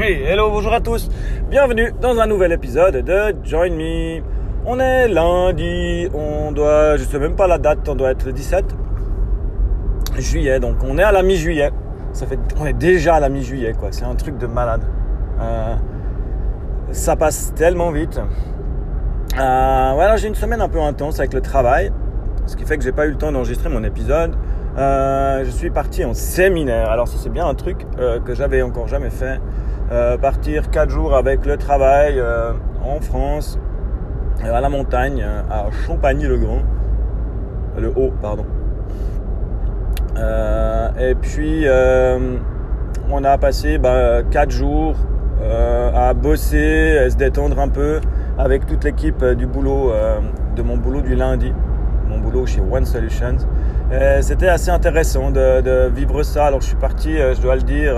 Hey, 0.00 0.22
hello, 0.22 0.48
bonjour 0.48 0.72
à 0.72 0.80
tous. 0.80 1.08
Bienvenue 1.50 1.92
dans 2.00 2.20
un 2.20 2.26
nouvel 2.28 2.52
épisode 2.52 2.98
de 2.98 3.34
Join 3.42 3.74
Me. 3.74 4.22
On 4.64 4.78
est 4.78 5.08
lundi, 5.08 6.08
on 6.14 6.52
doit, 6.52 6.96
je 6.96 7.02
sais 7.02 7.18
même 7.18 7.34
pas 7.34 7.48
la 7.48 7.58
date, 7.58 7.88
on 7.88 7.96
doit 7.96 8.12
être 8.12 8.24
le 8.24 8.32
17 8.32 8.64
juillet, 10.18 10.60
donc 10.60 10.76
on 10.84 10.98
est 10.98 11.02
à 11.02 11.10
la 11.10 11.24
mi-juillet. 11.24 11.72
Ça 12.12 12.28
fait, 12.28 12.38
on 12.60 12.66
est 12.66 12.74
déjà 12.74 13.16
à 13.16 13.20
la 13.20 13.28
mi-juillet, 13.28 13.72
quoi. 13.72 13.88
C'est 13.90 14.04
un 14.04 14.14
truc 14.14 14.38
de 14.38 14.46
malade. 14.46 14.82
Euh, 15.40 15.74
ça 16.92 17.16
passe 17.16 17.52
tellement 17.56 17.90
vite. 17.90 18.20
Euh, 19.36 20.16
j'ai 20.16 20.28
une 20.28 20.36
semaine 20.36 20.60
un 20.60 20.68
peu 20.68 20.80
intense 20.80 21.18
avec 21.18 21.34
le 21.34 21.40
travail, 21.40 21.90
ce 22.46 22.54
qui 22.54 22.64
fait 22.64 22.78
que 22.78 22.84
j'ai 22.84 22.92
pas 22.92 23.06
eu 23.06 23.10
le 23.10 23.18
temps 23.18 23.32
d'enregistrer 23.32 23.68
mon 23.68 23.82
épisode. 23.82 24.36
Euh, 24.78 25.44
je 25.44 25.50
suis 25.50 25.70
parti 25.70 26.04
en 26.04 26.14
séminaire. 26.14 26.88
Alors 26.88 27.08
ça 27.08 27.16
c'est 27.18 27.32
bien 27.32 27.48
un 27.48 27.54
truc 27.54 27.84
que 28.24 28.34
j'avais 28.36 28.62
encore 28.62 28.86
jamais 28.86 29.10
fait. 29.10 29.40
Euh, 29.90 30.18
partir 30.18 30.70
4 30.70 30.90
jours 30.90 31.14
avec 31.14 31.46
le 31.46 31.56
travail 31.56 32.22
en 32.84 33.00
France, 33.00 33.58
à 34.44 34.60
la 34.60 34.68
montagne, 34.68 35.24
à 35.50 35.70
Champagny-le-Grand, 35.86 36.60
le 37.78 37.88
Haut, 37.96 38.12
pardon. 38.20 38.44
et 41.00 41.14
puis 41.14 41.64
on 43.10 43.24
a 43.24 43.38
passé 43.38 43.78
bah, 43.78 44.22
4 44.30 44.50
jours 44.50 44.94
à 45.94 46.12
bosser, 46.12 46.98
à 46.98 47.08
se 47.08 47.16
détendre 47.16 47.58
un 47.58 47.68
peu 47.68 48.00
avec 48.38 48.66
toute 48.66 48.84
l'équipe 48.84 49.24
du 49.24 49.46
boulot, 49.46 49.92
de 50.54 50.62
mon 50.62 50.76
boulot 50.76 51.00
du 51.00 51.14
lundi, 51.14 51.54
mon 52.06 52.18
boulot 52.18 52.44
chez 52.44 52.60
One 52.60 52.84
Solutions. 52.84 53.38
C'était 54.20 54.48
assez 54.48 54.70
intéressant 54.70 55.30
de, 55.30 55.88
vivre 55.88 56.22
ça. 56.24 56.44
Alors 56.44 56.60
je 56.60 56.66
suis 56.66 56.76
parti, 56.76 57.16
je 57.16 57.40
dois 57.40 57.56
le 57.56 57.62
dire, 57.62 57.96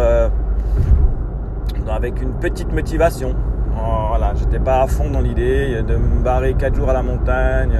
avec 1.90 2.20
une 2.20 2.32
petite 2.32 2.72
motivation. 2.72 3.34
Voilà, 4.08 4.34
j'étais 4.34 4.58
pas 4.58 4.82
à 4.82 4.86
fond 4.86 5.10
dans 5.10 5.20
l'idée 5.20 5.82
de 5.82 5.96
me 5.96 6.22
barrer 6.22 6.54
4 6.54 6.74
jours 6.74 6.90
à 6.90 6.92
la 6.92 7.02
montagne, 7.02 7.78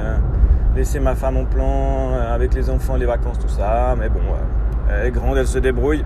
laisser 0.75 0.99
ma 0.99 1.15
femme 1.15 1.37
en 1.37 1.45
plan 1.45 2.13
avec 2.33 2.53
les 2.53 2.69
enfants, 2.69 2.95
les 2.95 3.05
vacances, 3.05 3.39
tout 3.39 3.49
ça. 3.49 3.95
Mais 3.99 4.09
bon, 4.09 4.21
elle 4.89 5.07
est 5.07 5.11
grande, 5.11 5.37
elle 5.37 5.47
se 5.47 5.59
débrouille. 5.59 6.03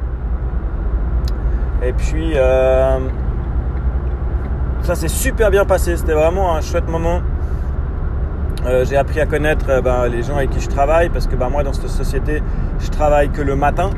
Et 1.83 1.93
puis, 1.93 2.33
euh, 2.35 2.97
ça 4.81 4.95
s'est 4.95 5.07
super 5.07 5.51
bien 5.51 5.65
passé. 5.65 5.95
C'était 5.97 6.13
vraiment 6.13 6.55
un 6.55 6.61
chouette 6.61 6.87
moment. 6.87 7.21
Euh, 8.65 8.85
j'ai 8.85 8.97
appris 8.97 9.19
à 9.19 9.25
connaître 9.25 9.65
euh, 9.69 9.81
ben, 9.81 10.07
les 10.07 10.23
gens 10.23 10.37
avec 10.37 10.49
qui 10.49 10.59
je 10.59 10.67
travaille 10.67 11.09
parce 11.09 11.27
que 11.27 11.35
ben, 11.35 11.49
moi, 11.49 11.63
dans 11.63 11.73
cette 11.73 11.89
société, 11.89 12.41
je 12.79 12.89
travaille 12.89 13.29
que 13.29 13.41
le 13.41 13.55
matin 13.55 13.91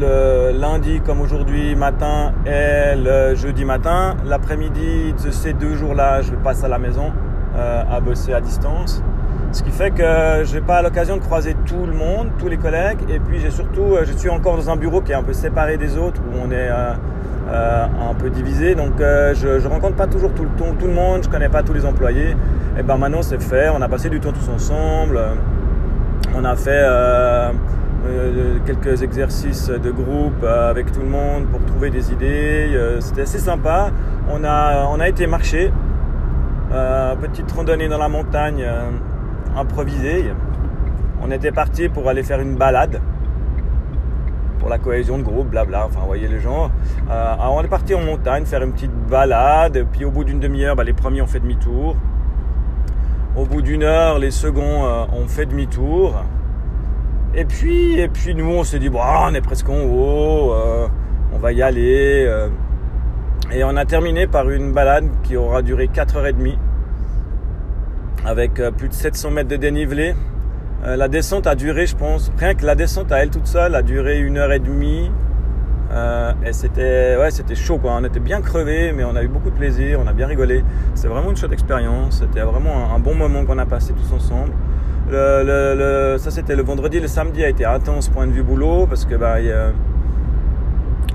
le 0.00 0.58
lundi 0.58 1.00
comme 1.00 1.20
aujourd'hui 1.20 1.74
matin 1.76 2.32
et 2.46 2.96
le 2.96 3.34
jeudi 3.34 3.64
matin. 3.64 4.16
L'après-midi 4.24 5.14
de 5.24 5.30
ces 5.30 5.52
deux 5.52 5.74
jours-là, 5.74 6.22
je 6.22 6.32
passe 6.32 6.64
à 6.64 6.68
la 6.68 6.78
maison 6.78 7.12
euh, 7.56 7.82
à 7.90 8.00
bosser 8.00 8.32
à 8.32 8.40
distance. 8.40 9.02
Ce 9.52 9.62
qui 9.62 9.70
fait 9.70 9.90
que 9.90 10.44
je 10.44 10.54
n'ai 10.54 10.60
pas 10.60 10.80
l'occasion 10.80 11.16
de 11.16 11.22
croiser 11.22 11.54
tout 11.66 11.84
le 11.86 11.92
monde, 11.92 12.30
tous 12.38 12.48
les 12.48 12.56
collègues. 12.56 12.98
Et 13.10 13.18
puis 13.18 13.40
j'ai 13.40 13.50
surtout, 13.50 13.94
euh, 13.94 14.04
je 14.06 14.12
suis 14.12 14.30
encore 14.30 14.56
dans 14.56 14.70
un 14.70 14.76
bureau 14.76 15.02
qui 15.02 15.12
est 15.12 15.16
un 15.16 15.22
peu 15.22 15.34
séparé 15.34 15.76
des 15.76 15.98
autres, 15.98 16.20
où 16.20 16.38
on 16.42 16.50
est 16.50 16.70
euh, 16.70 17.86
un 18.10 18.14
peu 18.14 18.30
divisé. 18.30 18.74
Donc 18.74 18.94
je 18.98 19.62
ne 19.62 19.68
rencontre 19.68 19.96
pas 19.96 20.06
toujours 20.06 20.32
tout 20.32 20.44
le, 20.86 20.92
monde, 20.92 21.22
je 21.22 21.28
ne 21.28 21.32
connais 21.32 21.50
pas 21.50 21.62
tous 21.62 21.74
les 21.74 21.84
employés. 21.84 22.36
Et 22.78 22.82
ben 22.82 22.96
maintenant 22.96 23.22
c'est 23.22 23.42
fait, 23.42 23.68
on 23.68 23.82
a 23.82 23.88
passé 23.88 24.08
du 24.08 24.20
temps 24.20 24.32
tous 24.32 24.48
ensemble. 24.48 25.20
On 26.34 26.44
a 26.44 26.56
fait 26.56 26.86
euh, 28.06 28.58
quelques 28.64 29.02
exercices 29.02 29.68
de 29.68 29.90
groupe 29.90 30.42
euh, 30.42 30.70
avec 30.70 30.90
tout 30.90 31.00
le 31.00 31.08
monde 31.08 31.46
pour 31.48 31.62
trouver 31.66 31.90
des 31.90 32.12
idées. 32.12 32.70
Euh, 32.74 33.00
c'était 33.00 33.22
assez 33.22 33.38
sympa. 33.38 33.90
On 34.30 34.42
a, 34.42 34.86
on 34.86 35.00
a 35.00 35.08
été 35.08 35.26
marcher, 35.26 35.72
petite 37.20 37.50
randonnée 37.52 37.88
dans 37.88 37.98
la 37.98 38.08
montagne 38.08 38.64
improvisée. 39.56 40.32
On 41.20 41.30
était 41.30 41.50
parti 41.50 41.88
pour 41.88 42.08
aller 42.08 42.22
faire 42.22 42.40
une 42.40 42.54
balade 42.54 43.00
pour 44.60 44.68
la 44.68 44.78
cohésion 44.78 45.18
de 45.18 45.22
groupe, 45.22 45.48
blabla, 45.48 45.86
enfin, 45.86 46.00
vous 46.00 46.06
voyez 46.06 46.28
les 46.28 46.38
gens. 46.38 46.70
on 47.08 47.62
est 47.62 47.68
parti 47.68 47.94
en 47.94 48.02
montagne 48.02 48.44
faire 48.44 48.62
une 48.62 48.72
petite 48.72 48.92
balade, 49.10 49.84
puis 49.90 50.04
au 50.04 50.10
bout 50.10 50.22
d'une 50.22 50.38
demi-heure, 50.38 50.76
bah, 50.76 50.84
les 50.84 50.92
premiers 50.92 51.22
ont 51.22 51.26
fait 51.26 51.40
demi-tour. 51.40 51.96
Au 53.36 53.46
bout 53.46 53.62
d'une 53.62 53.82
heure, 53.82 54.18
les 54.18 54.30
seconds 54.30 54.84
ont 55.12 55.26
fait 55.26 55.46
demi-tour. 55.46 56.22
Et 57.32 57.44
puis, 57.44 58.00
et 58.00 58.08
puis 58.08 58.34
nous, 58.34 58.46
on 58.50 58.64
s'est 58.64 58.80
dit, 58.80 58.88
bon, 58.88 59.00
on 59.00 59.32
est 59.34 59.40
presque 59.40 59.68
en 59.68 59.82
haut, 59.84 60.52
euh, 60.52 60.88
on 61.32 61.38
va 61.38 61.52
y 61.52 61.62
aller. 61.62 62.24
Euh. 62.26 62.48
et 63.52 63.62
on 63.62 63.76
a 63.76 63.84
terminé 63.84 64.26
par 64.26 64.50
une 64.50 64.72
balade 64.72 65.04
qui 65.22 65.36
aura 65.36 65.62
duré 65.62 65.86
4h30 65.86 66.56
avec 68.26 68.58
euh, 68.58 68.72
plus 68.72 68.88
de 68.88 68.94
700 68.94 69.30
mètres 69.30 69.48
de 69.48 69.56
dénivelé. 69.56 70.14
la 70.84 71.06
descente 71.06 71.46
a 71.46 71.54
duré, 71.54 71.86
je 71.86 71.94
pense, 71.94 72.32
rien 72.36 72.54
que 72.54 72.66
la 72.66 72.74
descente 72.74 73.12
à 73.12 73.22
elle 73.22 73.30
toute 73.30 73.46
seule 73.46 73.76
a 73.76 73.82
duré 73.82 74.18
une 74.18 74.36
heure 74.36 74.50
et 74.50 74.58
demie. 74.58 75.10
et 76.44 76.52
c'était, 76.52 77.16
ouais, 77.16 77.54
chaud, 77.54 77.78
quoi. 77.78 77.92
On 78.00 78.04
était 78.04 78.18
bien 78.18 78.40
crevés, 78.40 78.92
mais 78.92 79.04
on 79.04 79.14
a 79.14 79.22
eu 79.22 79.28
beaucoup 79.28 79.50
de 79.50 79.56
plaisir, 79.56 80.00
on 80.04 80.08
a 80.08 80.12
bien 80.12 80.26
rigolé. 80.26 80.64
C'était 80.94 81.08
vraiment 81.08 81.30
une 81.30 81.36
chouette 81.36 81.52
expérience. 81.52 82.18
C'était 82.22 82.40
vraiment 82.40 82.92
un 82.92 82.98
bon 82.98 83.14
moment 83.14 83.44
qu'on 83.44 83.58
a 83.58 83.66
passé 83.66 83.92
tous 83.92 84.12
ensemble. 84.12 84.52
Le, 85.10 86.16
ça 86.18 86.30
c'était 86.30 86.54
le 86.54 86.62
vendredi, 86.62 87.00
le 87.00 87.08
samedi 87.08 87.42
a 87.42 87.48
été 87.48 87.64
intense 87.64 88.08
point 88.08 88.26
de 88.26 88.32
vue 88.32 88.42
boulot 88.42 88.86
parce 88.86 89.04
que 89.04 89.16
bah, 89.16 89.36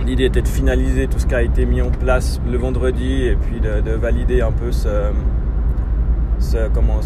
l'idée 0.06 0.26
était 0.26 0.42
de 0.42 0.48
finaliser 0.48 1.08
tout 1.08 1.20
ce 1.20 1.26
qui 1.26 1.36
a 1.36 1.42
été 1.42 1.66
mis 1.66 1.82
en 1.82 1.90
place 1.90 2.42
le 2.50 2.58
vendredi 2.58 3.26
et 3.26 3.36
puis 3.36 3.60
de, 3.62 3.92
valider 3.92 4.42
un 4.42 4.52
peu 4.52 4.72
ce, 4.72 4.90
comment, 6.74 7.00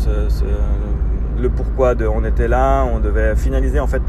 le 1.39 1.49
pourquoi 1.49 1.95
de, 1.95 2.05
on 2.05 2.23
était 2.25 2.47
là. 2.47 2.83
On 2.83 2.99
devait 2.99 3.35
finaliser 3.35 3.79
en 3.79 3.87
fait 3.87 4.01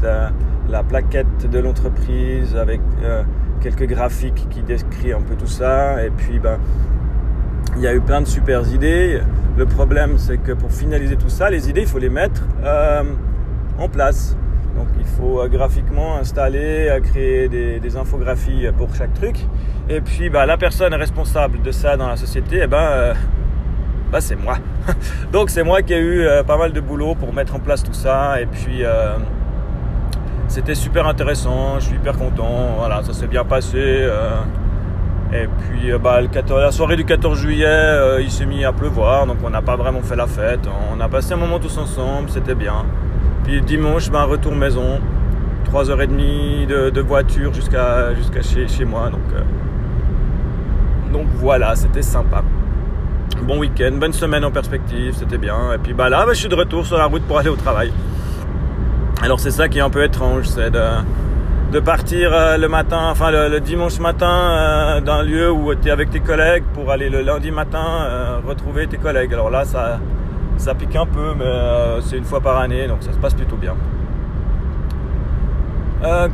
la, 0.69 0.83
plaquette 0.83 1.49
de 1.49 1.59
l'entreprise 1.59 2.55
avec 2.55 2.81
euh, 3.03 3.23
quelques 3.61 3.87
graphiques 3.87 4.47
qui 4.49 4.61
décrit 4.61 5.13
un 5.13 5.21
peu 5.21 5.35
tout 5.35 5.47
ça 5.47 6.03
et 6.03 6.09
puis 6.09 6.39
bah, 6.39 6.57
il 7.75 7.81
y 7.81 7.87
a 7.87 7.93
eu 7.93 8.01
plein 8.01 8.21
de 8.21 8.27
super 8.27 8.67
idées. 8.73 9.21
Le 9.57 9.65
problème, 9.65 10.17
c'est 10.17 10.37
que 10.37 10.53
pour 10.53 10.71
finaliser 10.71 11.17
tout 11.17 11.29
ça, 11.29 11.49
les 11.49 11.69
idées, 11.69 11.81
il 11.81 11.87
faut 11.87 11.99
les 11.99 12.09
mettre 12.09 12.41
euh, 12.63 13.03
en 13.77 13.89
place. 13.89 14.37
Donc 14.77 14.87
il 14.97 15.05
faut 15.05 15.41
euh, 15.41 15.49
graphiquement 15.49 16.15
installer, 16.15 16.87
euh, 16.89 17.01
créer 17.01 17.49
des, 17.49 17.97
infographies 17.97 18.67
pour 18.77 18.95
chaque 18.95 19.13
truc. 19.13 19.35
Et 19.89 19.99
puis 19.99 20.29
bah, 20.29 20.45
la 20.45 20.55
personne 20.57 20.93
responsable 20.93 21.61
de 21.61 21.71
ça 21.71 21.97
dans 21.97 22.07
la 22.07 22.15
société, 22.15 22.61
eh 22.63 22.67
ben, 22.67 23.13
bah, 24.09 24.21
c'est 24.21 24.37
moi. 24.37 24.57
Donc 25.33 25.49
c'est 25.49 25.63
moi 25.63 25.81
qui 25.81 25.93
ai 25.93 25.99
eu 25.99 26.25
pas 26.47 26.57
mal 26.57 26.71
de 26.71 26.79
boulot 26.79 27.15
pour 27.15 27.33
mettre 27.33 27.53
en 27.55 27.59
place 27.59 27.83
tout 27.83 27.93
ça. 27.93 28.39
Et 28.41 28.45
puis 28.45 28.83
c'était 30.47 30.75
super 30.75 31.07
intéressant, 31.07 31.77
je 31.79 31.87
suis 31.87 31.95
hyper 31.97 32.17
content. 32.17 32.75
Voilà, 32.77 33.03
ça 33.03 33.11
s'est 33.11 33.27
bien 33.27 33.43
passé. 33.43 34.07
Et 35.33 35.47
puis 35.47 35.91
euh, 35.91 35.97
bah, 35.97 36.19
la 36.21 36.71
soirée 36.71 36.97
du 36.97 37.05
14 37.05 37.39
juillet, 37.39 37.65
euh, 37.67 38.21
il 38.21 38.29
s'est 38.29 38.45
mis 38.45 38.65
à 38.65 38.73
pleuvoir, 38.73 39.25
donc 39.25 39.37
on 39.43 39.49
n'a 39.49 39.61
pas 39.61 39.77
vraiment 39.77 40.01
fait 40.01 40.17
la 40.17 40.27
fête. 40.27 40.67
On 40.93 40.99
a 40.99 41.07
passé 41.07 41.33
un 41.33 41.37
moment 41.37 41.59
tous 41.59 41.77
ensemble, 41.77 42.29
c'était 42.29 42.55
bien. 42.55 42.85
Puis 43.45 43.61
dimanche, 43.61 44.11
bah, 44.11 44.25
retour 44.25 44.53
maison, 44.53 44.99
3h30 45.71 46.67
de, 46.67 46.89
de 46.89 47.01
voiture 47.01 47.53
jusqu'à 47.53 48.13
jusqu'à 48.13 48.41
chez, 48.41 48.67
chez, 48.67 48.83
moi. 48.83 49.09
Donc, 49.09 49.21
euh, 49.33 51.13
donc 51.13 51.27
voilà, 51.35 51.75
c'était 51.75 52.01
sympa. 52.01 52.43
Bon 53.43 53.57
week-end, 53.57 53.93
bonne 53.93 54.13
semaine 54.13 54.43
en 54.43 54.51
perspective, 54.51 55.15
c'était 55.15 55.37
bien. 55.37 55.73
Et 55.73 55.77
puis 55.77 55.93
bah 55.93 56.09
là, 56.09 56.25
bah, 56.25 56.33
je 56.33 56.39
suis 56.39 56.49
de 56.49 56.55
retour 56.55 56.85
sur 56.85 56.97
la 56.97 57.05
route 57.05 57.23
pour 57.23 57.39
aller 57.39 57.49
au 57.49 57.55
travail. 57.55 57.93
Alors 59.21 59.39
c'est 59.39 59.51
ça 59.51 59.69
qui 59.69 59.77
est 59.77 59.81
un 59.81 59.89
peu 59.89 60.03
étrange, 60.03 60.45
c'est 60.47 60.71
de 60.71 60.81
de 61.71 61.79
partir 61.79 62.33
euh, 62.33 62.57
le 62.57 62.67
matin, 62.67 63.07
enfin 63.09 63.31
le, 63.31 63.59
dimanche 63.61 63.99
matin 63.99 64.27
euh, 64.29 65.01
d'un 65.01 65.23
lieu 65.23 65.49
où 65.49 65.73
tu 65.73 65.87
es 65.87 65.91
avec 65.91 66.09
tes 66.09 66.19
collègues 66.19 66.65
pour 66.73 66.91
aller 66.91 67.09
le 67.09 67.21
lundi 67.21 67.49
matin 67.49 67.85
euh, 68.01 68.39
retrouver 68.45 68.87
tes 68.87 68.97
collègues. 68.97 69.33
Alors 69.33 69.49
là, 69.49 69.63
ça, 69.63 69.99
ça 70.57 70.75
pique 70.75 70.95
un 70.97 71.05
peu, 71.05 71.33
mais 71.37 71.45
c'est 72.01 72.17
une 72.17 72.25
fois 72.25 72.41
par 72.41 72.57
année, 72.57 72.87
donc 72.87 73.03
ça 73.03 73.13
se 73.13 73.17
passe 73.17 73.33
plutôt 73.33 73.55
bien. 73.55 73.75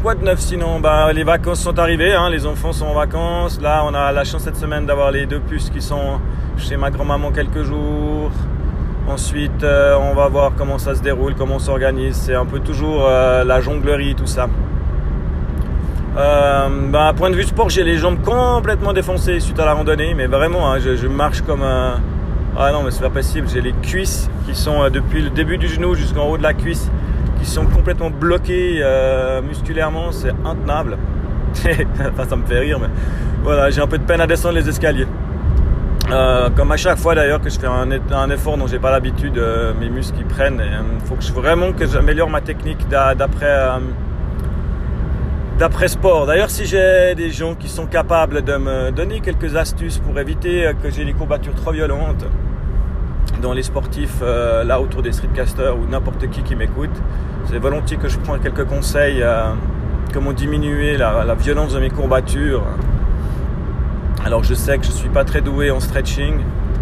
quoi 0.02 0.16
de 0.16 0.24
neuf 0.24 0.40
sinon? 0.40 0.80
Bah, 0.80 1.14
Les 1.14 1.24
vacances 1.24 1.60
sont 1.60 1.78
arrivées, 1.78 2.16
hein, 2.16 2.32
les 2.32 2.48
enfants 2.48 2.74
sont 2.74 2.88
en 2.88 2.96
vacances. 2.96 3.62
Là, 3.62 3.84
on 3.86 3.94
a 3.94 4.12
la 4.12 4.24
chance 4.24 4.42
cette 4.42 4.58
semaine 4.58 4.88
d'avoir 4.88 5.12
les 5.12 5.28
deux 5.28 5.40
puces 5.40 5.70
qui 5.70 5.82
sont 5.82 6.20
chez 6.58 6.78
ma 6.78 6.90
grand-maman 6.90 7.32
quelques 7.32 7.62
jours. 7.62 8.32
Ensuite, 9.08 9.64
on 9.64 10.16
va 10.16 10.28
voir 10.30 10.54
comment 10.58 10.80
ça 10.80 10.96
se 10.96 11.04
déroule, 11.04 11.36
comment 11.36 11.56
on 11.56 11.60
s'organise. 11.60 12.16
C'est 12.16 12.36
un 12.36 12.46
peu 12.46 12.60
toujours 12.60 13.08
la 13.08 13.62
jonglerie, 13.62 14.16
tout 14.16 14.26
ça. 14.26 14.48
Euh, 16.18 16.68
bah, 16.90 17.14
point 17.16 17.30
de 17.30 17.36
vue 17.36 17.44
sport, 17.44 17.70
j'ai 17.70 17.84
les 17.84 17.98
jambes 17.98 18.20
complètement 18.24 18.92
défoncées 18.92 19.40
suite 19.40 19.60
à 19.60 19.66
la 19.66 19.74
randonnée, 19.74 20.16
mais 20.16 20.26
vraiment, 20.26 20.72
hein, 20.72 20.80
je, 20.80 21.08
marche 21.08 21.42
comme 21.42 21.62
un. 21.62 22.00
Ah 22.58 22.72
non, 22.72 22.82
mais 22.82 22.90
c'est 22.90 23.02
pas 23.02 23.12
possible. 23.12 23.48
J'ai 23.48 23.62
les 23.62 23.74
cuisses 23.74 24.28
qui 24.48 24.56
sont 24.56 24.82
euh, 24.82 24.90
depuis 24.90 25.22
le 25.22 25.30
début 25.30 25.60
du 25.60 25.68
genou 25.68 25.94
jusqu'en 25.94 26.28
haut 26.28 26.38
de 26.38 26.44
la 26.44 26.56
cuisse, 26.56 26.90
qui 27.40 27.46
sont 27.46 27.66
complètement 27.66 28.10
bloquées 28.10 28.80
euh, 28.82 29.44
musculairement, 29.44 30.12
c'est 30.12 30.34
intenable. 30.44 30.98
enfin, 32.00 32.28
ça 32.28 32.36
me 32.36 32.46
fait 32.48 32.60
rire, 32.60 32.80
mais 32.82 32.90
voilà, 33.44 33.70
j'ai 33.70 33.82
un 33.82 33.88
peu 33.88 34.00
de 34.00 34.04
peine 34.04 34.22
à 34.22 34.26
descendre 34.26 34.56
les 34.56 34.68
escaliers. 34.68 35.08
Comme 36.56 36.72
à 36.72 36.78
chaque 36.78 36.98
fois 36.98 37.16
d'ailleurs 37.16 37.42
que 37.42 37.50
je 37.50 37.60
fais 37.60 37.68
un, 37.68 38.30
effort 38.30 38.58
dont 38.58 38.66
j'ai 38.66 38.80
pas 38.80 38.92
l'habitude, 38.92 39.40
mes 39.78 39.90
muscles 39.90 40.24
prennent. 40.24 40.64
Il 40.64 41.06
faut 41.06 41.16
que 41.16 41.24
je, 41.24 41.34
vraiment 41.34 41.74
que 41.74 41.86
j'améliore 41.86 42.30
ma 42.30 42.40
technique 42.40 42.88
d'après 42.88 43.70
d'après 45.58 45.88
sport. 45.88 46.26
D'ailleurs, 46.26 46.50
si 46.50 46.66
j'ai 46.66 47.16
des 47.16 47.32
gens 47.32 47.56
qui 47.56 47.68
sont 47.68 47.86
capables 47.86 48.44
de 48.44 48.58
me 48.58 48.92
donner 48.92 49.22
quelques 49.22 49.56
astuces 49.56 49.98
pour 49.98 50.20
éviter 50.20 50.72
que 50.82 50.90
j'ai 50.90 51.06
des 51.06 51.14
courbatures 51.14 51.56
trop 51.56 51.72
violentes, 51.72 52.26
dans 53.42 53.54
les 53.54 53.64
sportifs 53.64 54.22
là 54.22 54.82
autour 54.82 55.02
des 55.04 55.12
streetcasters 55.12 55.78
ou 55.78 55.86
n'importe 55.86 56.30
qui 56.30 56.42
qui 56.44 56.56
m'écoute, 56.56 56.96
c'est 57.50 57.60
volontiers 57.60 57.98
que 57.98 58.08
je 58.08 58.18
prends 58.18 58.40
quelques 58.40 58.66
conseils 58.66 59.24
comment 60.14 60.34
diminuer 60.34 60.98
la, 60.98 61.36
violence 61.36 61.74
de 61.74 61.80
mes 61.80 61.90
courbatures. 61.90 62.64
Alors 64.26 64.44
je 64.44 64.54
sais 64.54 64.78
que 64.78 64.86
je 64.86 64.92
ne 64.92 64.96
suis 64.96 65.10
pas 65.10 65.24
très 65.24 65.42
doué 65.42 65.72
en 65.72 65.80
stretching, 65.80 66.40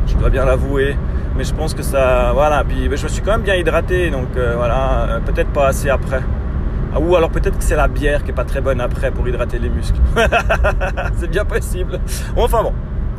je 0.07 0.16
dois 0.16 0.30
bien 0.30 0.45
l'avouer, 0.45 0.95
mais 1.38 1.44
je 1.44 1.54
pense 1.54 1.74
que 1.74 1.83
ça, 1.83 2.31
voilà, 2.33 2.63
puis 2.63 2.86
je 2.95 3.04
me 3.04 3.10
suis 3.10 3.22
quand 3.22 3.31
même 3.31 3.42
bien 3.42 3.56
hydraté, 3.56 4.10
donc 4.10 4.27
euh, 4.38 4.54
voilà, 4.56 5.01
euh, 5.01 5.19
peut-être 5.19 5.50
pas 5.50 5.68
assez 5.68 5.89
après. 5.89 6.22
Ah, 6.95 7.00
ou 7.00 7.13
alors 7.15 7.30
peut-être 7.30 7.57
que 7.57 7.63
c'est 7.63 7.75
la 7.75 7.89
bière 7.89 8.24
qui 8.24 8.31
est 8.31 8.33
pas 8.33 8.45
très 8.45 8.62
bonne 8.62 8.80
après 8.80 9.12
pour 9.12 9.27
hydrater 9.27 9.59
les 9.59 9.69
muscles. 9.69 10.00
c'est 11.18 11.27
bien 11.30 11.44
possible. 11.44 12.00
Enfin 12.38 12.63
bon, 12.63 12.74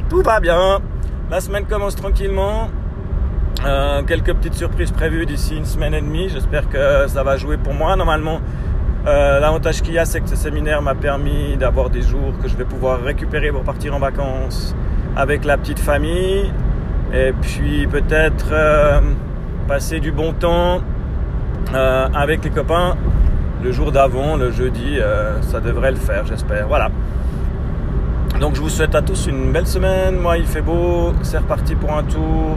tout 0.09 0.23
va 0.23 0.41
bien. 0.41 0.81
La 1.31 1.41
semaine 1.41 1.67
commence 1.67 1.95
tranquillement. 1.95 2.71
Euh, 3.67 4.03
quelques 4.03 4.33
petites 4.33 4.55
surprises 4.55 4.93
prévues 4.93 5.27
d'ici 5.27 5.57
une 5.57 5.67
semaine 5.67 5.93
et 5.93 6.01
demie. 6.01 6.31
J'espère 6.31 6.71
que 6.71 7.07
ça 7.09 7.23
va 7.23 7.37
jouer 7.37 7.59
pour 7.59 7.75
moi. 7.75 7.97
Normalement, 7.97 8.41
euh, 9.07 9.41
l'avantage 9.41 9.83
qu'il 9.83 9.93
y 9.93 9.99
a, 9.99 10.07
c'est 10.07 10.21
que 10.21 10.29
ce 10.29 10.37
séminaire 10.37 10.81
m'a 10.81 10.95
permis 10.95 11.59
d'avoir 11.59 11.91
des 11.91 12.01
jours 12.01 12.33
que 12.43 12.49
je 12.49 12.57
vais 12.57 12.65
pouvoir 12.65 13.03
récupérer 13.03 13.53
pour 13.53 13.63
partir 13.63 13.95
en 13.95 13.99
vacances 13.99 14.75
avec 15.17 15.45
la 15.45 15.59
petite 15.59 15.81
famille. 15.81 16.51
Et 17.13 17.33
puis 17.43 17.87
peut-être 17.87 18.49
euh, 18.53 19.01
passer 19.69 20.01
du 20.01 20.13
bon 20.13 20.33
temps 20.33 20.81
avec 21.75 22.45
les 22.45 22.51
copains 22.51 22.97
le 23.67 23.73
jour 23.73 23.93
d'avant, 23.93 24.37
le 24.37 24.51
jeudi. 24.51 24.99
ça 25.43 25.61
devrait 25.61 25.91
le 25.91 25.97
faire, 25.97 26.25
j'espère. 26.27 26.69
Voilà. 26.69 26.89
Donc 28.41 28.55
je 28.55 28.61
vous 28.61 28.69
souhaite 28.69 28.95
à 28.95 29.03
tous 29.03 29.27
une 29.27 29.53
belle 29.53 29.67
semaine. 29.67 30.17
Moi, 30.17 30.39
il 30.39 30.47
fait 30.47 30.61
beau. 30.63 31.13
C'est 31.23 31.39
reparti 31.39 31.75
pour 31.75 31.93
un 31.93 32.05
tour. 32.05 32.57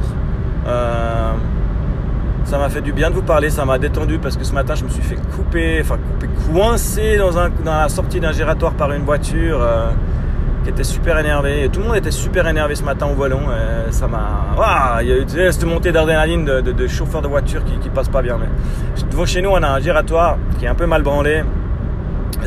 Ça 2.50 2.58
m'a 2.58 2.70
fait 2.70 2.82
du 2.82 2.94
bien 2.94 3.12
de 3.12 3.16
vous 3.16 3.22
parler, 3.22 3.52
ça 3.52 3.64
m'a 3.64 3.78
détendu 3.78 4.18
parce 4.18 4.36
que 4.36 4.44
ce 4.44 4.54
matin 4.54 4.74
je 4.74 4.84
me 4.84 4.90
suis 4.90 5.04
fait 5.04 5.18
couper, 5.36 5.82
enfin 5.82 5.98
couper, 5.98 6.28
coincé 6.52 7.16
dans, 7.16 7.38
un, 7.38 7.50
dans 7.64 7.78
la 7.78 7.90
sortie 7.90 8.20
d'un 8.20 8.32
giratoire 8.32 8.74
par 8.74 8.92
une 8.92 9.04
voiture 9.04 9.62
euh, 9.62 9.92
qui 10.64 10.70
était 10.70 10.84
super 10.84 11.18
énervée. 11.18 11.64
Et 11.66 11.70
tout 11.70 11.80
le 11.80 11.88
monde 11.88 11.96
était 11.96 12.12
super 12.12 12.48
énervé 12.48 12.76
ce 12.76 12.84
matin 12.84 13.08
au 13.08 13.16
volant. 13.16 13.42
Et 13.52 13.92
ça 13.92 14.08
m'a. 14.08 15.02
il 15.02 15.08
y 15.08 15.12
a 15.12 15.18
eu 15.18 15.52
cette 15.52 15.66
montée 15.66 15.92
d'adrénaline 15.92 16.46
de, 16.46 16.88
chauffeur 16.88 17.22
de 17.22 17.28
voiture 17.28 17.64
qui, 17.64 17.78
qui 17.80 17.90
passe 17.90 18.10
pas 18.10 18.22
bien. 18.22 18.38
Mais 18.38 18.48
devant 19.10 19.26
chez 19.26 19.42
nous, 19.42 19.50
on 19.50 19.64
a 19.64 19.68
un 19.68 19.80
giratoire 19.80 20.38
qui 20.58 20.66
est 20.66 20.70
un 20.70 20.76
peu 20.76 20.86
mal 20.86 21.04
branlé, 21.04 21.44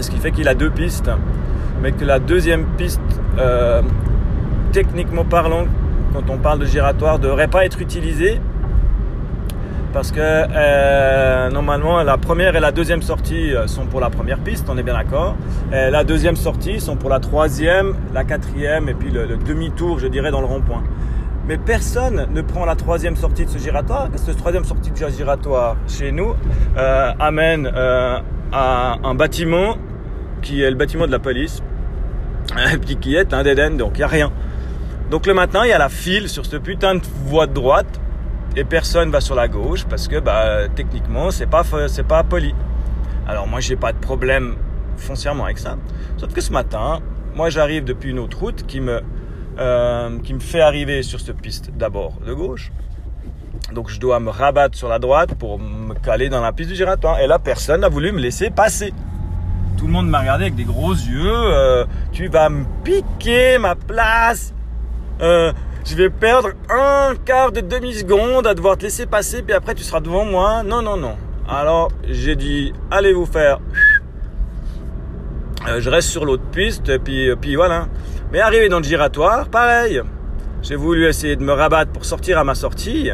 ce 0.01 0.11
qui 0.11 0.19
fait 0.19 0.31
qu'il 0.31 0.49
a 0.49 0.55
deux 0.55 0.71
pistes, 0.71 1.11
mais 1.83 1.93
que 1.93 2.05
la 2.05 2.19
deuxième 2.19 2.65
piste, 2.77 3.01
euh, 3.39 3.83
techniquement 4.73 5.25
parlant, 5.25 5.65
quand 6.13 6.31
on 6.31 6.39
parle 6.39 6.61
de 6.61 6.67
giratoire, 6.67 7.19
devrait 7.19 7.49
pas 7.49 7.65
être 7.65 7.81
utilisée 7.81 8.41
parce 9.93 10.11
que 10.11 10.21
euh, 10.21 11.51
normalement 11.51 12.03
la 12.03 12.17
première 12.17 12.57
et 12.57 12.61
la 12.61 12.73
deuxième 12.73 13.03
sortie 13.03 13.55
euh, 13.55 13.67
sont 13.67 13.87
pour 13.87 14.01
la 14.01 14.11
première 14.11 14.39
piste, 14.39 14.67
on 14.69 14.79
est 14.79 14.83
bien 14.83 14.95
d'accord. 14.95 15.37
La 15.71 16.05
deuxième 16.05 16.37
sortie 16.37 16.81
sont 16.81 16.97
pour 16.97 17.11
la 17.11 17.21
troisième, 17.21 17.95
la 18.13 18.25
quatrième 18.25 18.89
et 18.89 18.95
puis 18.95 19.11
le, 19.11 19.37
demi-tour, 19.37 19.99
je 19.99 20.07
dirais, 20.07 20.31
dans 20.31 20.41
le 20.41 20.47
rond-point. 20.47 20.83
Mais 21.47 21.57
personne 21.57 22.27
ne 22.33 22.43
prend 22.43 22.65
la 22.65 22.77
troisième 22.77 23.17
sortie 23.17 23.45
de 23.45 23.51
ce 23.51 23.59
giratoire. 23.59 24.09
Cette 24.17 24.37
troisième 24.37 24.65
sortie 24.65 24.91
de 24.91 24.97
ce 24.97 25.09
giratoire 25.09 25.77
chez 25.89 26.13
nous 26.13 26.35
euh, 26.77 27.13
amène 27.19 27.67
à 28.53 28.99
un 29.03 29.15
bâtiment 29.15 29.77
qui 30.43 30.63
est 30.63 30.71
le 30.71 30.77
bâtiment 30.77 31.07
de 31.07 31.13
la 31.13 31.19
police, 31.19 31.63
qui 33.01 33.17
est 33.17 33.33
un 33.33 33.43
dead 33.43 33.59
end, 33.59 33.77
donc 33.77 33.93
il 33.95 33.99
n'y 33.99 34.05
a 34.05 34.09
rien. 34.09 34.33
Donc 35.11 35.27
le 35.27 35.35
matin, 35.35 35.61
il 35.65 35.69
y 35.69 35.73
a 35.73 35.79
la 35.79 35.89
file 35.89 36.29
sur 36.29 36.47
ce 36.47 36.57
putain 36.57 36.97
de 36.97 37.03
voie 37.27 37.47
de 37.47 37.55
droite 37.55 38.01
et 38.57 38.65
personne 38.65 39.11
va 39.11 39.21
sur 39.21 39.35
la 39.35 39.49
gauche 39.49 39.85
parce 39.85 40.09
que 40.09 40.19
bah, 40.19 40.69
techniquement 40.75 41.31
c'est 41.31 41.47
pas 41.47 41.63
c'est 41.89 42.07
pas 42.07 42.23
poli. 42.23 42.55
Alors 43.27 43.47
moi 43.47 43.61
j'ai 43.61 43.77
pas 43.77 43.93
de 43.93 43.99
problème 43.99 44.57
foncièrement 44.97 45.45
avec 45.45 45.59
ça. 45.59 45.77
Sauf 46.17 46.33
que 46.33 46.41
ce 46.41 46.53
matin, 46.53 47.01
moi 47.35 47.51
j'arrive 47.51 47.85
depuis 47.85 48.11
une 48.11 48.19
autre 48.19 48.39
route 48.39 48.67
qui 48.67 48.81
me 48.81 49.03
euh, 49.59 50.19
qui 50.21 50.35
me 50.35 50.41
fait 50.41 50.61
arriver 50.61 51.03
sur 51.03 51.21
cette 51.21 51.41
piste 51.41 51.71
d'abord 51.77 52.15
de 52.27 52.33
gauche. 52.33 52.73
Donc 53.73 53.89
je 53.89 54.01
dois 54.01 54.21
me 54.21 54.31
rabattre 54.31 54.77
sur 54.77 54.89
la 54.89 54.99
droite 54.99 55.35
pour 55.35 55.59
me 55.59 55.95
caler 55.95 56.29
dans 56.29 56.41
la 56.41 56.53
piste 56.53 56.71
du 56.71 56.77
giratoire. 56.77 57.21
Et 57.21 57.27
là 57.27 57.39
personne 57.39 57.81
n'a 57.81 57.89
voulu 57.89 58.13
me 58.13 58.19
laisser 58.19 58.51
passer. 58.51 58.93
Tout 59.79 59.87
le 59.87 59.93
monde 59.93 60.09
m'a 60.09 60.21
regardé 60.21 60.45
avec 60.45 60.55
des 60.55 60.65
gros 60.65 60.93
yeux. 60.93 61.33
Euh, 61.33 61.85
tu 62.13 62.29
vas 62.29 62.49
me 62.49 62.65
piquer 62.85 63.59
ma 63.59 63.75
place. 63.75 64.55
Euh, 65.21 65.53
je 65.85 65.97
vais 65.97 66.11
perdre 66.11 66.51
un 66.71 67.15
quart 67.25 67.53
de 67.53 67.61
demi-seconde 67.61 68.47
à 68.47 68.55
devoir 68.55 68.77
te 68.77 68.85
laisser 68.85 69.07
passer, 69.07 69.43
puis 69.43 69.55
après 69.55 69.75
tu 69.75 69.83
seras 69.83 70.01
devant 70.01 70.25
moi. 70.25 70.63
Non, 70.63 70.83
non, 70.83 70.97
non. 70.97 71.17
Alors 71.49 71.91
j'ai 72.05 72.37
dit, 72.37 72.73
allez 72.91 73.13
vous 73.13 73.27
faire. 73.27 73.59
Euh, 75.69 75.81
je 75.81 75.91
reste 75.91 76.09
sur 76.09 76.25
l'autre 76.25 76.45
piste, 76.51 76.99
puis, 76.99 77.31
euh, 77.31 77.37
puis 77.37 77.57
voilà. 77.57 77.87
Mais 78.33 78.41
arrivé 78.41 78.69
dans 78.69 78.79
le 78.79 78.85
giratoire, 78.85 79.49
pareil. 79.49 80.03
J'ai 80.63 80.77
voulu 80.77 81.07
essayer 81.07 81.37
de 81.37 81.43
me 81.43 81.53
rabattre 81.53 81.93
pour 81.93 82.05
sortir 82.05 82.39
à 82.39 82.45
ma 82.45 82.55
sortie. 82.55 83.11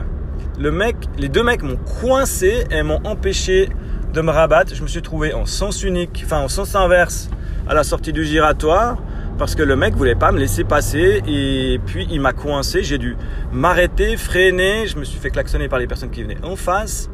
Le 0.59 0.71
mec, 0.71 0.97
les 1.19 1.29
deux 1.29 1.43
mecs 1.43 1.63
m'ont 1.63 1.79
coincé 2.01 2.65
et 2.71 2.83
m'ont 2.83 3.01
empêché 3.05 3.69
de 4.13 4.21
me 4.21 4.31
rabattre. 4.31 4.75
Je 4.75 4.83
me 4.83 4.89
suis 4.89 5.03
trouvé 5.03 5.33
en 5.33 5.47
sens 5.47 5.83
unique, 5.83 6.23
enfin 6.25 6.41
en 6.41 6.49
sens 6.49 6.75
inverse 6.75 7.31
à 7.69 7.75
la 7.75 7.85
sortie 7.85 8.13
du 8.13 8.25
giratoire 8.25 8.99
parce 9.39 9.55
que 9.55 9.63
le 9.63 9.77
mec 9.77 9.95
voulait 9.95 10.17
pas 10.17 10.33
me 10.33 10.39
laisser 10.39 10.65
passer 10.65 11.23
et 11.27 11.81
puis 11.87 12.07
il 12.11 12.21
m'a 12.21 12.33
coincé. 12.33 12.83
J'ai 12.83 12.99
dû 12.99 13.17
m'arrêter, 13.53 14.17
freiner. 14.17 14.87
Je 14.87 14.99
me 14.99 15.05
suis 15.05 15.19
fait 15.19 15.31
klaxonner 15.31 15.69
par 15.69 15.79
les 15.79 15.87
personnes 15.87 16.11
qui 16.11 16.23
venaient 16.23 16.43
en 16.43 16.57
face. 16.57 17.09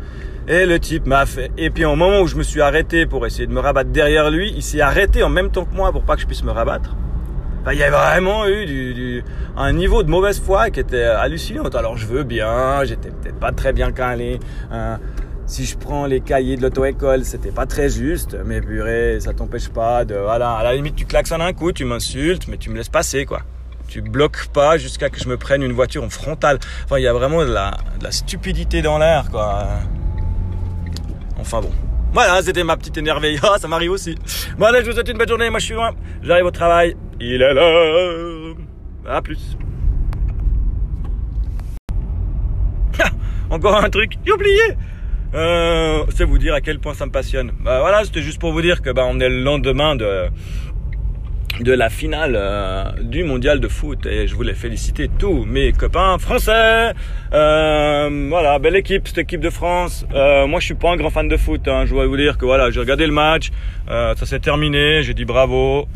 Et 0.48 0.66
le 0.66 0.78
type 0.78 1.06
m'a 1.06 1.26
fait. 1.26 1.50
Et 1.58 1.70
puis 1.70 1.84
au 1.84 1.94
moment 1.94 2.20
où 2.20 2.26
je 2.26 2.36
me 2.36 2.42
suis 2.42 2.60
arrêté 2.60 3.06
pour 3.06 3.26
essayer 3.26 3.46
de 3.46 3.52
me 3.52 3.60
rabattre 3.60 3.90
derrière 3.90 4.30
lui, 4.30 4.52
il 4.56 4.62
s'est 4.62 4.80
arrêté 4.80 5.22
en 5.22 5.28
même 5.28 5.50
temps 5.50 5.64
que 5.64 5.74
moi 5.74 5.92
pour 5.92 6.02
pas 6.02 6.16
que 6.16 6.22
je 6.22 6.26
puisse 6.26 6.44
me 6.44 6.50
rabattre. 6.50 6.96
il 7.70 7.78
y 7.78 7.82
a 7.82 7.90
vraiment 7.90 8.46
eu 8.46 8.66
du, 8.66 9.24
un 9.56 9.72
niveau 9.72 10.02
de 10.02 10.10
mauvaise 10.10 10.40
foi 10.40 10.70
qui 10.70 10.80
était 10.80 11.02
hallucinant. 11.02 11.64
Alors 11.74 11.96
je 11.96 12.06
veux 12.06 12.24
bien, 12.24 12.84
j'étais 12.84 13.10
peut-être 13.10 13.38
pas 13.38 13.52
très 13.52 13.72
bien 13.72 13.92
calé. 13.92 14.38
Hein 14.70 14.98
si 15.46 15.64
je 15.64 15.76
prends 15.76 16.06
les 16.06 16.20
cahiers 16.20 16.56
de 16.56 16.62
l'auto-école, 16.62 17.24
c'était 17.24 17.50
pas 17.50 17.66
très 17.66 17.88
juste, 17.88 18.36
mais 18.44 18.60
purée, 18.60 19.18
ça 19.20 19.34
t'empêche 19.34 19.68
pas 19.68 20.04
de, 20.04 20.14
voilà, 20.14 20.52
à 20.52 20.64
la 20.64 20.74
limite, 20.74 20.96
tu 20.96 21.04
klaxonnes 21.04 21.42
un 21.42 21.52
coup, 21.52 21.72
tu 21.72 21.84
m'insultes, 21.84 22.48
mais 22.48 22.56
tu 22.56 22.70
me 22.70 22.76
laisses 22.76 22.88
passer, 22.88 23.26
quoi. 23.26 23.42
Tu 23.86 24.00
bloques 24.00 24.46
pas 24.52 24.78
jusqu'à 24.78 25.10
que 25.10 25.20
je 25.20 25.28
me 25.28 25.36
prenne 25.36 25.62
une 25.62 25.72
voiture 25.72 26.02
en 26.02 26.08
frontale. 26.08 26.58
Enfin, 26.84 26.98
il 26.98 27.02
y 27.02 27.06
a 27.06 27.12
vraiment 27.12 27.44
de 27.44 27.52
la, 27.52 27.72
de 27.98 28.04
la 28.04 28.10
stupidité 28.10 28.80
dans 28.80 28.98
l'air, 28.98 29.30
quoi. 29.30 29.68
Enfin 31.38 31.60
bon. 31.60 31.70
Voilà, 32.14 32.40
c'était 32.42 32.64
ma 32.64 32.76
petite 32.76 32.96
énervée. 32.96 33.36
Ah, 33.42 33.56
ça 33.58 33.68
m'arrive 33.68 33.90
aussi. 33.90 34.14
Bon, 34.56 34.66
allez, 34.66 34.80
je 34.80 34.86
vous 34.86 34.92
souhaite 34.92 35.08
une 35.08 35.18
bonne 35.18 35.28
journée. 35.28 35.50
Moi, 35.50 35.58
je 35.58 35.66
suis 35.66 35.74
loin. 35.74 35.90
J'arrive 36.22 36.46
au 36.46 36.50
travail. 36.50 36.96
Il 37.20 37.42
est 37.42 37.54
là. 37.54 38.54
À 39.06 39.20
plus. 39.20 39.58
Encore 43.50 43.76
un 43.76 43.90
truc. 43.90 44.12
J'ai 44.24 44.32
oublié. 44.32 44.62
Euh, 45.34 46.04
c'est 46.14 46.24
vous 46.24 46.38
dire 46.38 46.54
à 46.54 46.60
quel 46.60 46.78
point 46.78 46.94
ça 46.94 47.06
me 47.06 47.10
passionne. 47.10 47.52
Bah 47.60 47.80
voilà, 47.80 48.04
c'était 48.04 48.22
juste 48.22 48.40
pour 48.40 48.52
vous 48.52 48.62
dire 48.62 48.82
que 48.82 48.90
bah 48.90 49.04
on 49.08 49.18
est 49.20 49.28
le 49.28 49.42
lendemain 49.42 49.96
de 49.96 50.28
de 51.60 51.72
la 51.72 51.88
finale 51.88 52.34
euh, 52.36 52.84
du 53.00 53.22
mondial 53.22 53.60
de 53.60 53.68
foot 53.68 54.06
et 54.06 54.26
je 54.26 54.34
voulais 54.34 54.54
féliciter 54.54 55.08
tous 55.18 55.44
mes 55.44 55.72
copains 55.72 56.18
français. 56.18 56.92
Euh, 57.32 58.26
voilà, 58.28 58.58
belle 58.58 58.76
équipe, 58.76 59.06
cette 59.06 59.18
équipe 59.18 59.40
de 59.40 59.50
France. 59.50 60.04
Euh, 60.14 60.46
moi, 60.46 60.60
je 60.60 60.66
suis 60.66 60.74
pas 60.74 60.90
un 60.90 60.96
grand 60.96 61.10
fan 61.10 61.28
de 61.28 61.36
foot. 61.36 61.66
Hein. 61.68 61.84
Je 61.86 61.94
voulais 61.94 62.06
vous 62.06 62.16
dire 62.16 62.38
que 62.38 62.44
voilà, 62.44 62.70
j'ai 62.70 62.80
regardé 62.80 63.06
le 63.06 63.12
match, 63.12 63.50
euh, 63.88 64.14
ça 64.16 64.26
s'est 64.26 64.40
terminé, 64.40 65.02
j'ai 65.02 65.14
dit 65.14 65.24
bravo 65.24 65.86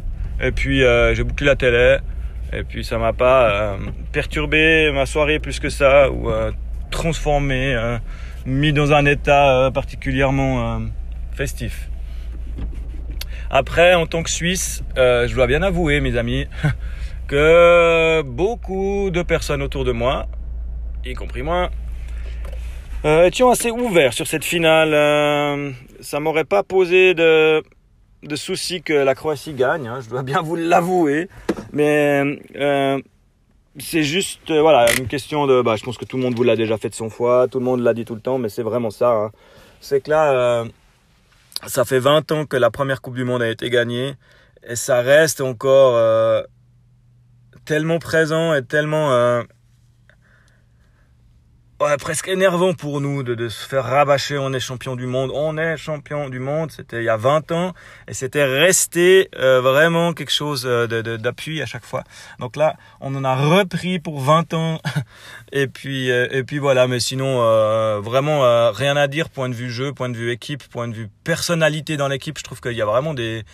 et 0.40 0.52
puis 0.52 0.82
j'ai 1.14 1.24
bouclé 1.24 1.46
la 1.46 1.56
télé 1.56 1.96
et 2.52 2.62
puis 2.62 2.84
ça 2.84 2.96
m'a 2.96 3.12
pas 3.12 3.76
perturbé 4.12 4.92
ma 4.92 5.04
soirée 5.04 5.40
plus 5.40 5.58
que 5.58 5.68
ça 5.68 6.12
ou 6.12 6.30
transformé 6.92 7.76
mis 8.48 8.72
dans 8.72 8.92
un 8.92 9.04
état 9.04 9.66
euh, 9.66 9.70
particulièrement 9.70 10.76
euh, 10.76 10.78
festif. 11.32 11.88
Après, 13.50 13.94
en 13.94 14.06
tant 14.06 14.22
que 14.22 14.30
Suisse, 14.30 14.82
euh, 14.96 15.28
je 15.28 15.34
dois 15.34 15.46
bien 15.46 15.62
avouer, 15.62 16.00
mes 16.00 16.16
amis, 16.16 16.46
que 17.28 18.22
beaucoup 18.22 19.10
de 19.10 19.22
personnes 19.22 19.62
autour 19.62 19.84
de 19.84 19.92
moi, 19.92 20.26
y 21.04 21.14
compris 21.14 21.42
moi, 21.42 21.70
étions 23.04 23.50
assez 23.50 23.70
ouverts 23.70 24.12
sur 24.12 24.26
cette 24.26 24.44
finale. 24.44 25.74
ça 26.00 26.20
m'aurait 26.20 26.44
pas 26.44 26.62
posé 26.62 27.14
de 27.14 27.62
de 28.22 28.36
souci 28.36 28.82
que 28.82 28.92
la 28.92 29.14
Croatie 29.14 29.52
gagne, 29.52 29.86
hein, 29.86 30.00
je 30.00 30.08
dois 30.08 30.22
bien 30.22 30.42
vous 30.42 30.56
l'avouer. 30.56 31.28
Mais 31.72 32.40
euh, 32.56 33.00
c'est 33.80 34.02
juste, 34.02 34.50
euh, 34.50 34.60
voilà, 34.60 34.86
une 34.98 35.06
question 35.06 35.46
de. 35.46 35.62
Bah, 35.62 35.76
je 35.76 35.84
pense 35.84 35.98
que 35.98 36.04
tout 36.04 36.16
le 36.16 36.22
monde 36.22 36.34
vous 36.34 36.42
l'a 36.42 36.56
déjà 36.56 36.76
fait 36.78 36.88
de 36.88 36.94
son 36.94 37.10
foi, 37.10 37.48
tout 37.50 37.58
le 37.58 37.64
monde 37.64 37.80
l'a 37.80 37.94
dit 37.94 38.04
tout 38.04 38.14
le 38.14 38.20
temps, 38.20 38.38
mais 38.38 38.48
c'est 38.48 38.62
vraiment 38.62 38.90
ça. 38.90 39.10
Hein. 39.10 39.32
C'est 39.80 40.00
que 40.00 40.10
là, 40.10 40.32
euh, 40.32 40.64
ça 41.66 41.84
fait 41.84 41.98
20 41.98 42.32
ans 42.32 42.46
que 42.46 42.56
la 42.56 42.70
première 42.70 43.00
Coupe 43.00 43.14
du 43.14 43.24
Monde 43.24 43.42
a 43.42 43.48
été 43.48 43.70
gagnée 43.70 44.14
et 44.66 44.76
ça 44.76 45.00
reste 45.00 45.40
encore 45.40 45.96
euh, 45.96 46.42
tellement 47.64 47.98
présent 47.98 48.54
et 48.54 48.64
tellement 48.64 49.42
ouais, 51.80 51.96
presque 51.96 52.28
énervant 52.28 52.74
pour 52.74 53.00
nous 53.00 53.22
de, 53.22 53.34
de, 53.34 53.48
se 53.48 53.66
faire 53.66 53.84
rabâcher. 53.84 54.38
On 54.38 54.52
est 54.52 54.60
champion 54.60 54.96
du 54.96 55.06
monde. 55.06 55.30
On 55.34 55.56
est 55.58 55.76
champion 55.76 56.28
du 56.28 56.38
monde. 56.38 56.70
C'était 56.70 56.98
il 56.98 57.04
y 57.04 57.08
a 57.08 57.16
20 57.16 57.52
ans 57.52 57.74
et 58.08 58.14
c'était 58.14 58.44
resté 58.44 59.28
euh, 59.36 59.60
vraiment 59.60 60.12
quelque 60.12 60.32
chose 60.32 60.64
euh, 60.66 60.86
d'appui 61.18 61.62
à 61.62 61.66
chaque 61.66 61.84
fois. 61.84 62.04
Donc 62.38 62.56
là, 62.56 62.76
on 63.00 63.14
en 63.14 63.24
a 63.24 63.34
repris 63.34 63.98
pour 63.98 64.20
20 64.20 64.54
ans. 64.54 64.80
et 65.52 65.66
puis 65.66 66.10
euh, 66.10 66.28
et 66.30 66.42
puis 66.42 66.58
voilà. 66.58 66.86
Mais 66.86 67.00
sinon, 67.00 67.38
vraiment 68.00 68.72
rien 68.72 68.96
à 68.96 69.06
dire. 69.06 69.28
Point 69.30 69.48
de 69.48 69.54
vue 69.54 69.70
jeu, 69.70 69.92
point 69.92 70.08
de 70.08 70.16
vue 70.16 70.30
équipe, 70.30 70.66
point 70.68 70.88
de 70.88 70.94
vue 70.94 71.08
personnalité 71.24 71.96
dans 71.96 72.08
l'équipe. 72.08 72.38
Je 72.38 72.44
trouve 72.44 72.60
qu'il 72.60 72.72
y 72.72 72.82
a 72.82 72.86
vraiment 72.86 73.14
des 73.14 73.44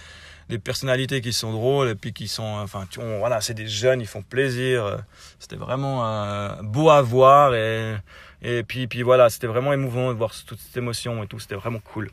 des 0.48 0.58
personnalités 0.58 1.20
qui 1.20 1.32
sont 1.32 1.52
drôles 1.52 1.88
et 1.88 1.94
puis 1.94 2.12
qui 2.12 2.28
sont 2.28 2.42
enfin 2.42 2.86
tu, 2.90 3.00
voilà 3.00 3.40
c'est 3.40 3.54
des 3.54 3.66
jeunes 3.66 4.00
ils 4.00 4.06
font 4.06 4.22
plaisir. 4.22 5.04
C'était 5.38 5.56
vraiment 5.56 6.06
euh, 6.06 6.54
beau 6.62 6.90
à 6.90 7.02
voir 7.02 7.54
et 7.54 8.62
puis 8.66 9.02
voilà 9.02 9.30
c'était 9.30 9.46
vraiment 9.46 9.72
émouvant 9.72 10.12
de 10.12 10.16
voir 10.16 10.32
toute 10.46 10.58
cette 10.58 10.76
émotion 10.76 11.22
et 11.22 11.26
tout 11.26 11.38
c'était 11.38 11.54
vraiment 11.54 11.80
cool. 11.80 12.10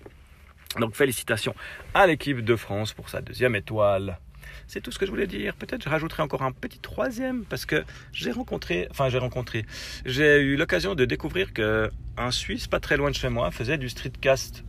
Donc 0.80 0.96
félicitations 0.96 1.56
à 1.94 2.08
l'équipe 2.08 2.44
de 2.44 2.56
France 2.56 2.94
pour 2.94 3.10
sa 3.10 3.22
deuxième 3.22 3.56
étoile. 3.56 4.20
C'est 4.68 4.80
tout 4.80 4.92
ce 4.92 5.00
que 5.00 5.06
je 5.06 5.12
voulais 5.12 5.28
dire. 5.28 5.54
Peut-être 5.56 5.84
je 5.84 5.90
rajouterai 5.90 6.24
encore 6.24 6.44
un 6.44 6.54
petit 6.54 6.80
troisième 6.80 7.44
parce 7.44 7.66
que 7.66 7.84
j'ai 8.14 8.32
rencontré, 8.32 8.88
enfin 8.90 9.10
j'ai 9.10 9.18
rencontré, 9.18 9.66
j'ai 10.06 10.40
eu 10.40 10.56
l'occasion 10.56 10.96
de 10.96 11.04
découvrir 11.04 11.52
que 11.52 11.92
un 12.18 12.32
Suisse 12.32 12.68
pas 12.68 12.80
très 12.80 12.96
loin 12.96 13.10
de 13.10 13.16
chez 13.16 13.30
moi 13.30 13.52
faisait 13.52 13.78
du 13.78 13.90
streetcast 13.90 14.64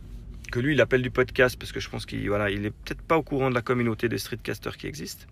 que 0.51 0.59
lui 0.59 0.73
il 0.73 0.81
appelle 0.81 1.01
du 1.01 1.11
podcast 1.11 1.57
parce 1.59 1.71
que 1.71 1.79
je 1.79 1.89
pense 1.89 2.05
qu'il 2.05 2.27
voilà, 2.27 2.49
il 2.49 2.65
est 2.65 2.71
peut-être 2.71 3.01
pas 3.01 3.17
au 3.17 3.23
courant 3.23 3.49
de 3.49 3.55
la 3.55 3.61
communauté 3.61 4.09
des 4.09 4.17
streetcasters 4.17 4.77
qui 4.77 4.87
existent. 4.87 5.25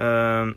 Euh, 0.00 0.52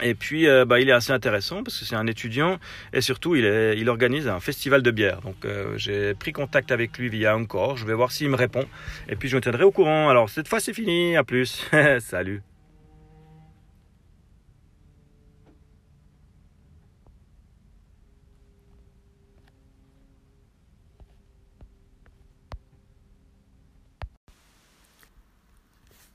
et 0.00 0.14
puis, 0.14 0.46
euh, 0.46 0.64
bah, 0.64 0.80
il 0.80 0.88
est 0.88 0.92
assez 0.92 1.12
intéressant 1.12 1.64
parce 1.64 1.78
que 1.78 1.84
c'est 1.84 1.96
un 1.96 2.06
étudiant 2.06 2.58
et 2.92 3.00
surtout, 3.00 3.34
il, 3.34 3.44
est, 3.44 3.76
il 3.78 3.88
organise 3.88 4.28
un 4.28 4.40
festival 4.40 4.82
de 4.82 4.90
bière. 4.90 5.20
Donc, 5.22 5.44
euh, 5.44 5.76
j'ai 5.76 6.14
pris 6.14 6.32
contact 6.32 6.70
avec 6.70 6.96
lui 6.98 7.08
via 7.08 7.36
encore. 7.36 7.76
Je 7.76 7.84
vais 7.84 7.94
voir 7.94 8.12
s'il 8.12 8.30
me 8.30 8.36
répond. 8.36 8.64
Et 9.08 9.16
puis, 9.16 9.28
je 9.28 9.36
me 9.36 9.40
tiendrai 9.40 9.64
au 9.64 9.72
courant. 9.72 10.08
Alors, 10.08 10.30
cette 10.30 10.48
fois, 10.48 10.60
c'est 10.60 10.74
fini. 10.74 11.16
À 11.16 11.24
plus. 11.24 11.66
Salut. 12.00 12.42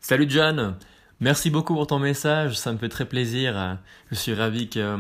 Salut 0.06 0.26
John, 0.28 0.76
merci 1.22 1.50
beaucoup 1.50 1.74
pour 1.76 1.88
ton 1.88 1.98
message, 1.98 2.58
ça 2.58 2.74
me 2.74 2.78
fait 2.78 2.90
très 2.90 3.06
plaisir. 3.06 3.78
Je 4.12 4.16
suis 4.16 4.34
ravi 4.34 4.68
que, 4.68 4.98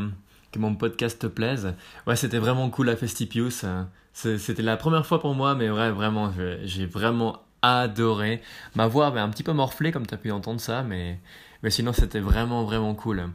que 0.53 0.59
mon 0.59 0.75
podcast 0.75 1.21
te 1.21 1.27
plaise. 1.27 1.75
Ouais, 2.07 2.15
c'était 2.15 2.37
vraiment 2.37 2.69
cool 2.69 2.87
à 2.87 2.95
Festipius. 2.95 3.65
C'était 4.13 4.61
la 4.61 4.77
première 4.77 5.05
fois 5.05 5.19
pour 5.19 5.35
moi, 5.35 5.55
mais 5.55 5.69
ouais, 5.69 5.91
vraiment, 5.91 6.31
j'ai 6.63 6.85
vraiment 6.85 7.41
adoré. 7.61 8.41
Ma 8.75 8.87
voix 8.87 9.07
avait 9.07 9.19
un 9.19 9.27
petit 9.27 9.43
peu 9.43 9.51
morflé, 9.51 9.91
comme 9.91 10.07
tu 10.07 10.13
as 10.13 10.17
pu 10.17 10.31
entendre 10.31 10.61
ça, 10.61 10.83
mais, 10.83 11.19
mais 11.63 11.69
sinon 11.69 11.91
c'était 11.91 12.21
vraiment, 12.21 12.63
vraiment 12.63 12.95
cool. 12.95 13.25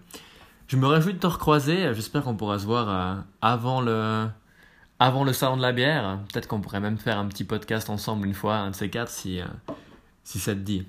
Je 0.68 0.78
me 0.78 0.86
réjouis 0.86 1.12
de 1.12 1.18
te 1.18 1.26
recroiser, 1.26 1.92
j'espère 1.92 2.22
qu'on 2.22 2.34
pourra 2.34 2.58
se 2.58 2.64
voir 2.64 2.88
euh, 2.88 3.20
avant 3.42 3.82
le, 3.82 4.26
avant 4.98 5.22
le 5.22 5.34
salon 5.34 5.58
de 5.58 5.62
la 5.62 5.72
bière. 5.72 6.18
Peut-être 6.32 6.48
qu'on 6.48 6.62
pourrait 6.62 6.80
même 6.80 6.96
faire 6.96 7.18
un 7.18 7.26
petit 7.26 7.44
podcast 7.44 7.90
ensemble 7.90 8.26
une 8.26 8.32
fois, 8.32 8.56
un 8.56 8.70
de 8.70 8.74
ces 8.74 8.88
quatre, 8.88 9.10
si, 9.10 9.42
euh, 9.42 9.44
si 10.24 10.38
ça 10.38 10.54
te 10.54 10.60
dit. 10.60 10.86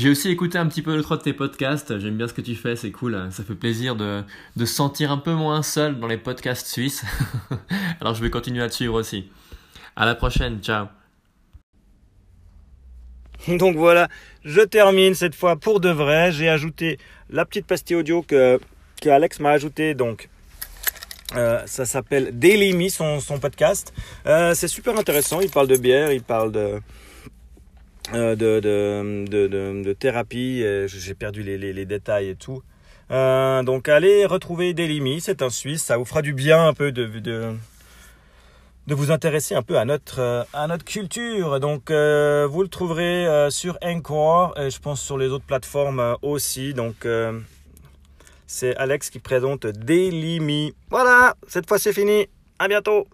J'ai 0.00 0.08
aussi 0.08 0.30
écouté 0.30 0.56
un 0.56 0.66
petit 0.66 0.80
peu 0.80 0.96
le 0.96 1.02
de 1.02 1.16
tes 1.16 1.34
podcasts. 1.34 1.98
J'aime 1.98 2.16
bien 2.16 2.26
ce 2.26 2.32
que 2.32 2.40
tu 2.40 2.54
fais, 2.54 2.74
c'est 2.74 2.90
cool. 2.90 3.28
Ça 3.32 3.44
fait 3.44 3.54
plaisir 3.54 3.96
de, 3.96 4.24
se 4.56 4.64
sentir 4.64 5.12
un 5.12 5.18
peu 5.18 5.34
moins 5.34 5.62
seul 5.62 6.00
dans 6.00 6.06
les 6.06 6.16
podcasts 6.16 6.68
suisses. 6.68 7.04
Alors 8.00 8.14
je 8.14 8.22
vais 8.22 8.30
continuer 8.30 8.62
à 8.62 8.70
te 8.70 8.74
suivre 8.74 8.94
aussi. 8.94 9.28
À 9.96 10.06
la 10.06 10.14
prochaine, 10.14 10.60
ciao. 10.62 10.86
Donc 13.46 13.76
voilà, 13.76 14.08
je 14.42 14.62
termine 14.62 15.14
cette 15.14 15.34
fois 15.34 15.56
pour 15.56 15.80
de 15.80 15.90
vrai. 15.90 16.32
J'ai 16.32 16.48
ajouté 16.48 16.98
la 17.28 17.44
petite 17.44 17.66
pastille 17.66 17.96
audio 17.96 18.22
que, 18.22 18.58
Alex 19.04 19.38
m'a 19.38 19.50
ajouté 19.50 19.92
donc. 19.92 20.30
Euh, 21.36 21.60
ça 21.66 21.84
s'appelle 21.84 22.38
Daily 22.38 22.72
Me, 22.72 22.88
son, 22.88 23.20
son 23.20 23.38
podcast. 23.38 23.92
Euh, 24.24 24.54
c'est 24.54 24.66
super 24.66 24.98
intéressant. 24.98 25.42
Il 25.42 25.50
parle 25.50 25.68
de 25.68 25.76
bière, 25.76 26.10
il 26.10 26.22
parle 26.22 26.52
de, 26.52 26.80
de, 28.12 28.34
de, 28.34 29.24
de, 29.28 29.82
de, 29.82 29.92
thérapie. 29.92 30.64
J'ai 30.86 31.14
perdu 31.14 31.42
les, 31.42 31.58
les, 31.58 31.86
détails 31.86 32.28
et 32.28 32.36
tout. 32.36 32.62
Euh, 33.10 33.62
donc 33.64 33.88
allez 33.88 34.24
retrouver 34.24 34.72
Delimi, 34.72 35.20
c'est 35.20 35.42
un 35.42 35.50
Suisse, 35.50 35.82
ça 35.82 35.96
vous 35.96 36.04
fera 36.04 36.22
du 36.22 36.32
bien 36.32 36.68
un 36.68 36.74
peu 36.74 36.92
de, 36.92 37.06
de, 37.06 37.56
de 38.86 38.94
vous 38.94 39.10
intéresser 39.10 39.56
un 39.56 39.62
peu 39.62 39.78
à 39.78 39.84
notre, 39.84 40.46
à 40.52 40.66
notre 40.68 40.84
culture. 40.84 41.58
Donc 41.58 41.90
euh, 41.90 42.46
vous 42.48 42.62
le 42.62 42.68
trouverez 42.68 43.26
euh, 43.26 43.50
sur 43.50 43.78
Encore 43.82 44.56
et 44.58 44.70
je 44.70 44.78
pense 44.78 45.00
sur 45.00 45.18
les 45.18 45.28
autres 45.28 45.44
plateformes 45.44 46.00
euh, 46.00 46.14
aussi. 46.22 46.72
Donc 46.72 47.06
c'est 48.46 48.76
Alex 48.76 49.10
qui 49.10 49.18
présente 49.18 49.66
Delimi. 49.66 50.74
Voilà, 50.88 51.34
cette 51.48 51.66
fois 51.68 51.78
c'est 51.78 51.92
fini. 51.92 52.28
À 52.60 52.68
bientôt. 52.68 53.06